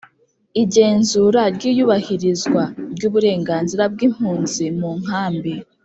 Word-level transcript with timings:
Igenzura 0.63 1.41
ry 1.55 1.63
iyubahirizwa 1.71 2.63
ry 2.95 3.01
uburenganzira 3.09 3.83
bw 3.93 3.99
impunzi 4.07 4.65
mu 4.79 4.91
nkambi 5.01 5.53